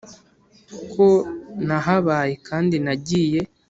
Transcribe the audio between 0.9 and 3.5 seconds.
ko nahabaye kandi nagiye